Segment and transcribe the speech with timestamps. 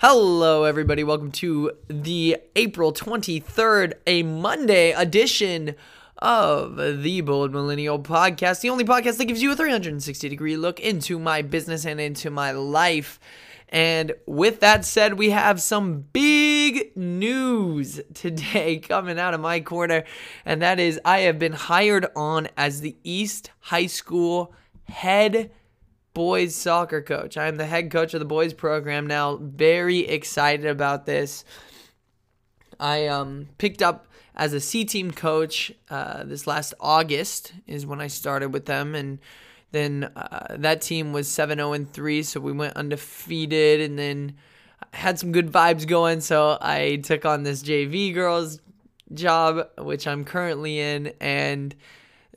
[0.00, 1.02] Hello, everybody.
[1.02, 5.74] Welcome to the April 23rd, a Monday edition
[6.18, 10.78] of the Bold Millennial Podcast, the only podcast that gives you a 360 degree look
[10.78, 13.18] into my business and into my life.
[13.70, 20.04] And with that said, we have some big news today coming out of my corner,
[20.44, 24.54] and that is I have been hired on as the East High School
[24.84, 25.50] head
[26.18, 27.36] boys soccer coach.
[27.36, 29.36] I am the head coach of the boys program now.
[29.36, 31.44] Very excited about this.
[32.80, 38.00] I um, picked up as a C team coach uh, this last August is when
[38.00, 39.20] I started with them, and
[39.70, 43.96] then uh, that team was seven zero oh and three, so we went undefeated, and
[43.96, 44.34] then
[44.92, 46.20] had some good vibes going.
[46.20, 48.60] So I took on this JV girls
[49.14, 51.76] job, which I'm currently in, and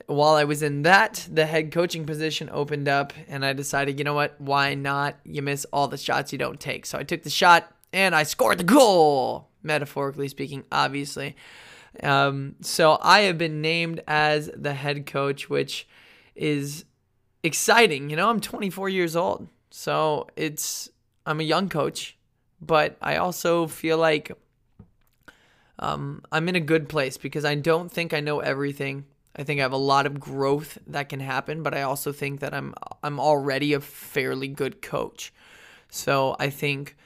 [0.06, 4.04] while I was in that, the head coaching position opened up, and I decided, you
[4.04, 4.40] know what?
[4.40, 5.16] Why not?
[5.24, 6.86] You miss all the shots you don't take.
[6.86, 11.36] So I took the shot and I scored the goal, metaphorically speaking, obviously.
[12.02, 15.86] Um, so I have been named as the head coach, which
[16.34, 16.84] is
[17.42, 18.10] exciting.
[18.10, 20.88] You know, I'm 24 years old, so it's
[21.26, 22.16] I'm a young coach,
[22.60, 24.32] but I also feel like
[25.78, 29.04] um, I'm in a good place because I don't think I know everything.
[29.34, 32.40] I think I have a lot of growth that can happen, but I also think
[32.40, 35.32] that I'm I'm already a fairly good coach.
[35.88, 36.96] So I think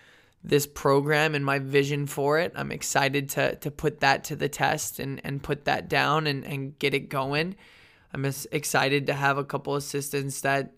[0.42, 4.48] this program and my vision for it, I'm excited to to put that to the
[4.48, 7.56] test and and put that down and and get it going.
[8.12, 10.72] I'm excited to have a couple assistants that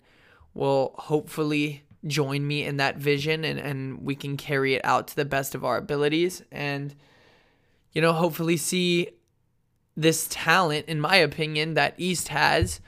[0.53, 5.15] will hopefully join me in that vision and and we can carry it out to
[5.15, 6.95] the best of our abilities and
[7.91, 9.09] you know hopefully see
[10.01, 12.79] this talent, in my opinion, that East has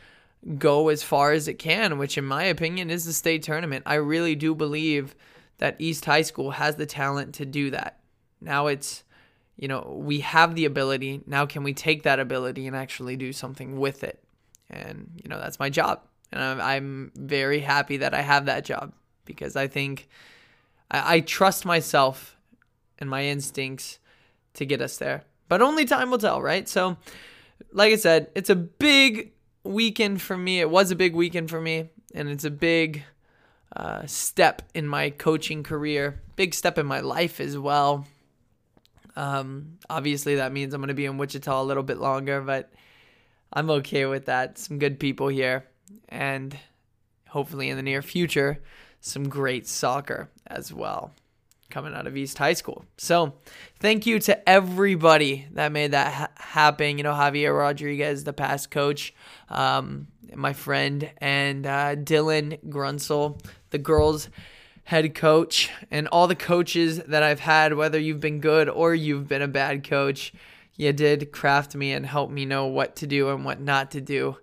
[0.57, 3.83] go as far as it can, which, in my opinion, is the state tournament.
[3.85, 5.15] I really do believe
[5.57, 7.99] that East High School has the talent to do that.
[8.39, 9.03] Now it's,
[9.57, 11.21] you know, we have the ability.
[11.27, 14.23] Now, can we take that ability and actually do something with it?
[14.69, 16.01] And, you know, that's my job.
[16.31, 18.93] And I'm, very happy that I have that job
[19.25, 20.07] because I think
[20.89, 22.37] I trust myself
[22.99, 23.99] and my instincts
[24.53, 26.69] to get us there but only time will tell, right?
[26.69, 26.95] So,
[27.73, 29.33] like I said, it's a big
[29.65, 30.61] weekend for me.
[30.61, 33.03] It was a big weekend for me, and it's a big
[33.75, 38.07] uh, step in my coaching career, big step in my life as well.
[39.17, 42.71] Um, obviously, that means I'm going to be in Wichita a little bit longer, but
[43.51, 44.57] I'm okay with that.
[44.57, 45.65] Some good people here,
[46.07, 46.57] and
[47.27, 48.63] hopefully in the near future,
[49.01, 51.13] some great soccer as well
[51.71, 52.85] coming out of East High School.
[52.97, 53.33] So,
[53.79, 56.97] thank you to everybody that made that ha- happen.
[56.97, 59.13] You know, Javier Rodriguez, the past coach,
[59.49, 64.29] um, my friend, and uh, Dylan Grunsel, the girls'
[64.83, 69.27] head coach, and all the coaches that I've had, whether you've been good or you've
[69.27, 70.33] been a bad coach.
[70.75, 74.01] You did craft me and help me know what to do and what not to
[74.01, 74.37] do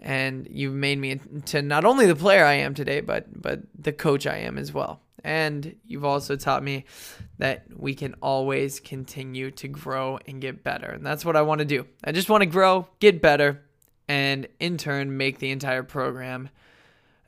[0.00, 3.92] and you've made me to not only the player I am today, but but the
[3.92, 5.00] coach I am as well.
[5.24, 6.84] And you've also taught me
[7.38, 10.86] that we can always continue to grow and get better.
[10.86, 11.86] And that's what I want to do.
[12.04, 13.60] I just want to grow, get better,
[14.06, 16.48] and in turn make the entire program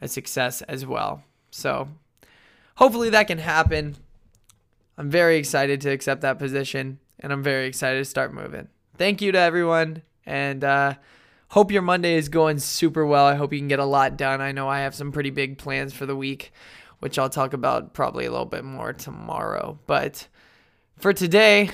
[0.01, 1.25] a success as well.
[1.51, 1.89] So
[2.77, 3.97] hopefully that can happen.
[4.97, 8.69] I'm very excited to accept that position, and I'm very excited to start moving.
[8.97, 10.95] Thank you to everyone, and uh,
[11.48, 13.26] hope your Monday is going super well.
[13.26, 14.41] I hope you can get a lot done.
[14.41, 16.53] I know I have some pretty big plans for the week
[17.00, 19.78] which I'll talk about probably a little bit more tomorrow.
[19.86, 20.28] But
[20.97, 21.70] for today,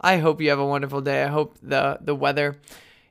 [0.00, 1.22] I hope you have a wonderful day.
[1.24, 2.60] I hope the the weather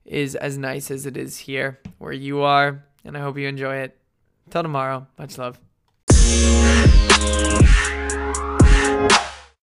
[0.06, 3.78] is as nice as it is here where you are, and I hope you enjoy
[3.78, 3.98] it.
[4.50, 5.60] Till tomorrow, much love.